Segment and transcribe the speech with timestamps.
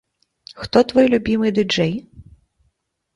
[0.61, 1.93] Хто твой любімы ды-джэй?